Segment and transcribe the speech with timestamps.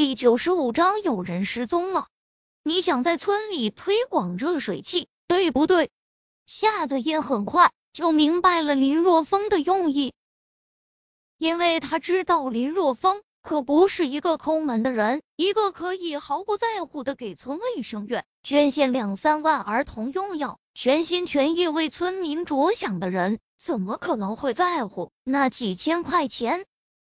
[0.00, 2.06] 第九十五章有人失踪了。
[2.62, 5.90] 你想在村里推广热水器，对不对？
[6.46, 10.14] 夏子音很快就明白了林若风的用意，
[11.36, 26.64] 因为他知道林若风可不是一个抠门的人，一个可以毫不在乎的给村卫生院捐献两三万儿童用药，全心全意为村民着想的人，怎么可能会在乎那几千块钱？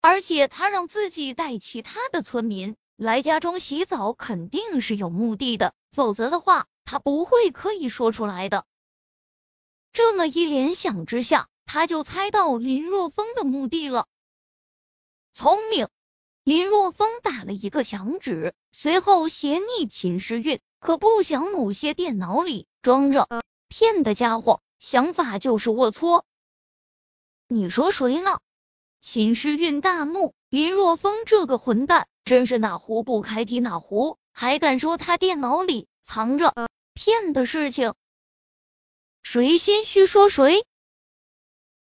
[0.00, 8.64] 而且他让自己带其他的村民来家中洗澡，肯定是有目的的，否则的话他不会刻意说出来的。
[9.92, 14.06] 这么一联想之下，他就猜到林若风的目的了。
[15.34, 15.88] 聪明，
[16.44, 23.28] 林若风打了一个响指，随后斜睨秦时运，可不想某些电脑里装着
[23.68, 26.22] 骗的家伙，想法就是龌龊。
[27.48, 28.38] 你说谁呢？
[29.00, 36.54] 秦诗韵大怒，林若风这个混蛋，真是哪壶不开提哪壶，还敢说他电脑里藏着
[36.92, 37.94] 骗的事情？
[39.22, 40.66] 谁先虚说谁？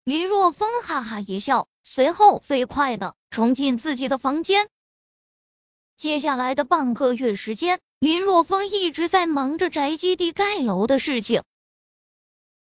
[0.03, 4.69] 林若风哈哈一笑，随后飞快的冲进自己的房间。
[5.97, 11.43] 接下来的半个月时间，林若风一直在忙着宅基地盖楼的事情，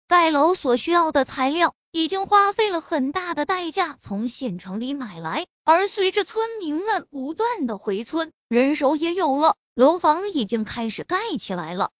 [0.08, 1.76] 盖楼所需要的材料。
[1.96, 11.92] 已经花费了很大的代价从县城里买来，而随着村民们不断的回村，人手也有了，楼房已经开始盖起来了。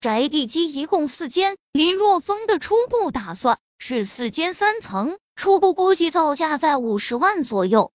[0.00, 7.92] 宅地基一共四间，林若风的初步打算是四间三层，初步估计造价在五十万左右。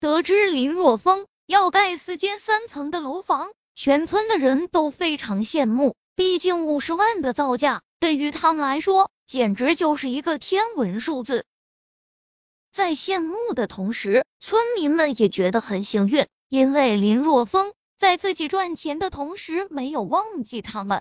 [0.00, 9.11] 得知林若风要盖四间三层的楼房，全村的人都非常羡慕，毕竟五十万的造价对于他们来说。
[9.32, 11.46] 简直就是一个天文数字，
[12.70, 21.00] 在羡慕的同时，村民们也觉得很幸运，因为林若风在自己赚钱的同时没有忘记他们。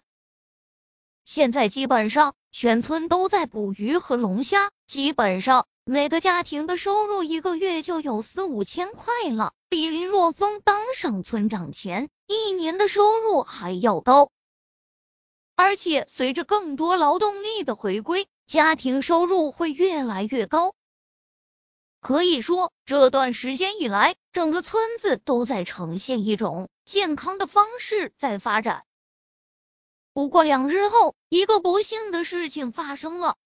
[1.25, 14.31] 现在基本上全村都在捕鱼和龙虾，基本上每个家庭的收入一个月就有四五千块了，比林若风当上村长前一年的收入还要高。
[15.63, 20.73] 而且随着更多劳动力的回归，家庭收入会越来越高。
[21.99, 28.85] 可以说，这段时间以来，整个村子都在呈现一种健康的方式在发展。
[30.13, 33.37] 不过两日后，一个不幸的事情发生了。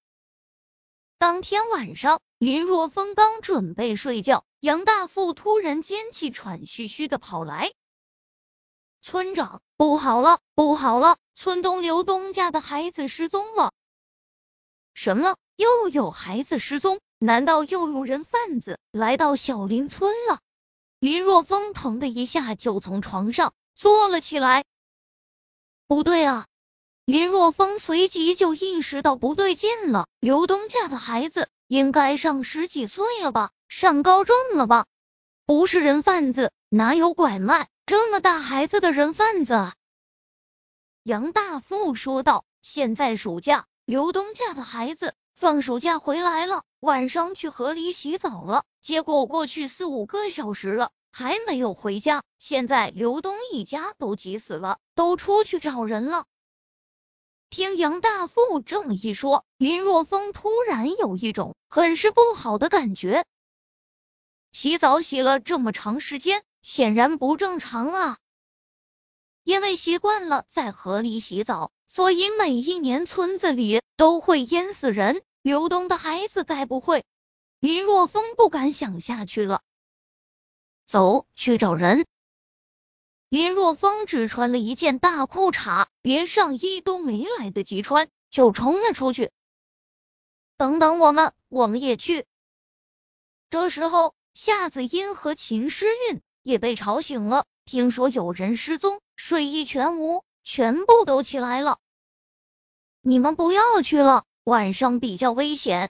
[1.18, 7.74] 当天晚上，林若风刚准备睡觉，杨大富突然间气喘吁吁的跑来。
[9.08, 11.18] 村长，不好了，不好了！
[11.36, 13.72] 村东刘东家的孩子失踪了。
[14.96, 15.38] 什么？
[15.56, 17.00] 又有孩子失踪？
[17.20, 20.40] 难道又有人贩子来到小林村了？
[20.98, 24.66] 林若风疼的一下就从床上坐了起来。
[25.88, 26.48] 不对啊！
[27.06, 30.08] 林若风随即就意识到不对劲了。
[30.20, 33.52] 刘东家的孩子应该上十几岁了吧？
[33.68, 34.88] 上高中了吧？
[35.46, 37.70] 不是人贩子，哪有拐卖？
[37.88, 39.72] 这么大孩子的人贩子！
[41.04, 52.24] 杨大富说道：“现在暑假，刘东家的孩子放暑假回来了，晚上去河里洗澡了，结果过去四五个小时了，还没有回家。
[52.40, 56.26] 现在刘东一家都急死了，都出去找人了。”
[57.52, 63.28] 听杨大富这么一说，林若风突然有一种很是不好的感觉。
[64.54, 66.44] 洗澡洗了这么长时间。
[66.66, 68.18] 显然不正常啊！
[69.44, 75.22] 因为习惯了在河里洗澡，所以每一年村子里都会淹死人。
[75.44, 77.06] 刘东的孩子该不会……
[77.60, 79.62] 林若风不敢想下去了。
[80.88, 82.08] 走去找人。
[83.30, 89.30] 林若风只穿了一件大裤衩，连上衣都没来得及穿，就冲了出去。
[90.58, 92.26] 等等我们，我们也去。
[93.52, 96.24] 这时候，夏子音和秦诗韵。
[96.46, 101.80] 也被吵醒了，听说有人失踪，睡意全无，全部都起来了。
[103.02, 105.90] 你们不要去了，晚上比较危险。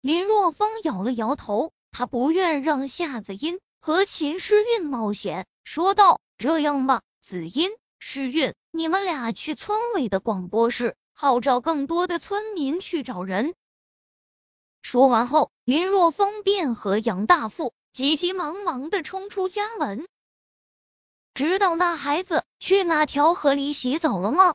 [0.00, 7.70] 林若风摇了摇头，他不愿让夏子音和秦诗韵冒险，说道：“这样吧，子音、
[8.00, 13.54] 诗韵，你们俩去村委的广播室，号召更多的村民去找人。”
[14.82, 17.72] 说完后，林若风便和杨大富。
[17.92, 20.06] 急急忙忙的冲出家门，
[21.34, 24.54] 知道那孩子去那条河里洗澡了吗？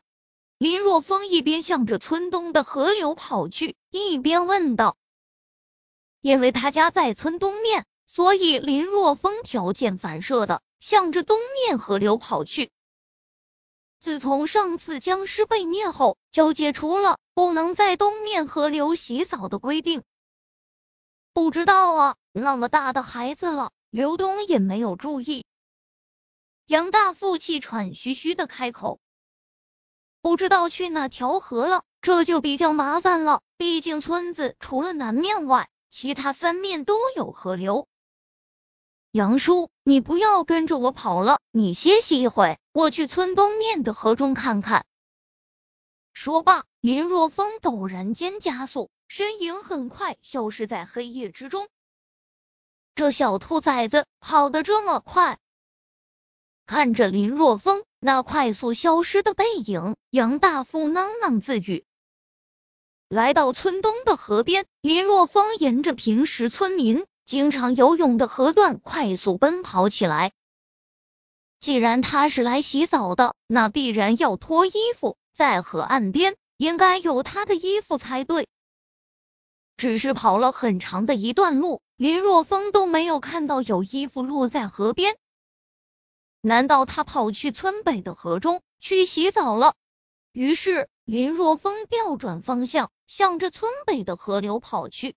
[0.58, 4.96] 林若风一边向着村东的河流跑去，一边问道。
[6.22, 12.72] 因为他家在村东面，所以林若风条件反射的向着东面河流跑去。
[14.00, 20.04] 自从上次僵尸被灭后，就解除了不能在东面河流洗澡的规定。
[21.36, 25.46] 不知道啊，那么大的孩子了，刘东也没有注意。
[26.66, 29.02] 杨大富气喘吁吁的开口
[30.24, 33.42] ：“不知道去哪条河了，这就比较麻烦了。
[33.58, 37.90] 毕竟村子除了南面外，其他三面都有河流。”
[39.12, 44.86] 杨叔，你不要跟着我跑了，你歇息一会，我去村东面的河中看看。
[46.14, 51.68] 说罢，林若风陡然间加速，身影很快消失在黑夜之中。
[52.96, 55.40] 这小兔崽子跑得这么快！
[56.66, 61.86] 看着林若风那快速消失的背影，杨大富囔囔自语。
[63.08, 67.06] 来到村东的河边，林若风沿着平时村民。
[67.26, 70.32] 经常游泳的河段快速奔跑起来。
[71.60, 75.18] 既然他是来洗澡的，那必然要脱衣服。
[75.34, 78.48] 在河岸边，应该有他的衣服才对。
[79.78, 85.18] 只是跑了很长的一段路，林若风都没有看到有衣服落在河边。
[86.42, 89.74] 难道他跑去村北的河中去洗澡了？
[90.32, 95.16] 于是林若风调转方向，向着村北的河流跑去。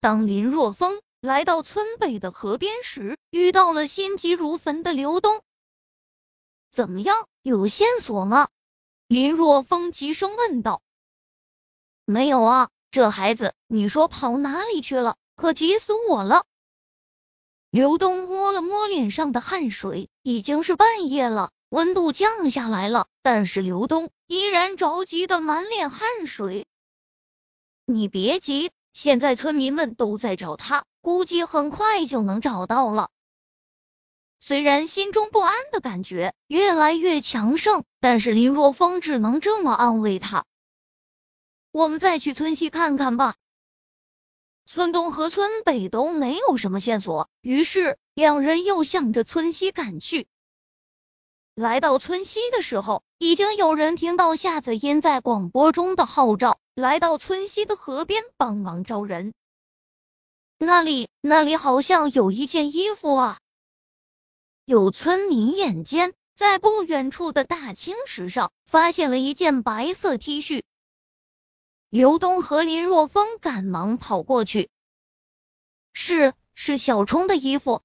[0.00, 5.42] 当林若风来到村北的河边时，遇到了心急如焚的刘东。
[6.70, 8.48] 怎么样，有线索吗？
[9.08, 10.82] 林若风急声问道。
[12.04, 15.16] 没有啊，这孩子，你说跑哪里去了？
[15.36, 16.44] 可急死我了。
[17.70, 26.66] 刘东摸了摸脸上的汗水，已经是半夜了，温度降下来了，但是刘东依然着急的满脸汗水。
[27.84, 28.70] 你别急。
[28.94, 33.10] 现在村民们都在找他，估计很快就能找到了。
[34.40, 40.46] 虽然心中不安的感觉越来越强盛，但是林若风只能这么安慰他。
[41.76, 43.34] 我们再去村西看看吧。
[44.64, 50.26] 村东和村北都没有什么线索，于是两人又向着村西赶去。
[51.54, 56.58] 来到村西的时候，已经有人听到夏子音在广播中的号召。
[56.74, 59.34] 来到村西的河边帮忙招人，
[60.56, 63.38] 那里那里好像有一件衣服啊！
[64.64, 70.62] 有村民眼尖，在不远处的大青石上发现了一件白色 T 恤。
[71.96, 74.68] 刘东和林若风赶忙跑过去，
[75.94, 77.80] 是是小冲的衣服。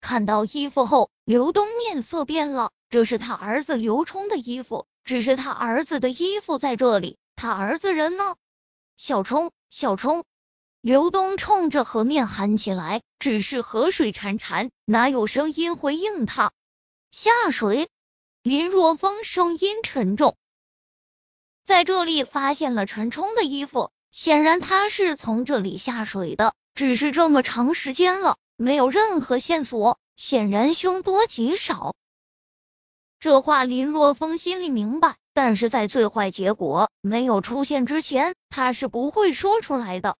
[0.00, 7.16] 看到衣服后，刘东面色变了，这是他儿子刘冲的衣服，只是他儿子的衣服在这里。
[7.36, 8.34] 他儿子人呢？
[8.96, 10.24] 小冲，小冲！
[10.80, 16.50] 刘东冲着河面喊起来，只是河水潺潺，哪有声音回应他？
[17.12, 17.88] 下水！
[18.42, 20.36] 林若风声音沉重，
[21.70, 31.94] 在这里发现了陈冲的衣服，显然他是从这里下水的，只是这么长时间了，没有任何线索，显然凶多吉少。
[33.20, 35.14] 这话林若风心里明白。
[35.32, 40.16] 但是在最坏结果没有出现之前，他是不会说出来的。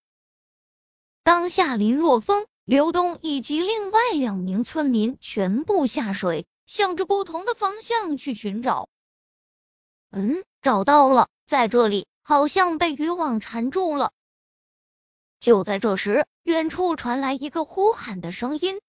[1.24, 8.88] 当下，林若风、刘东以及另外两名村民全部下水，向着不同的方向去寻找。
[10.12, 14.12] 嗯，找到了，在这里，好像被渔网缠住了。
[15.40, 18.80] 就在这时，远处传来一个呼喊的声音：“